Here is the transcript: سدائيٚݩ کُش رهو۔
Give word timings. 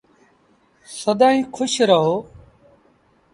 سدائيٚݩ 0.99 1.49
کُش 1.55 1.73
رهو۔ 1.89 2.13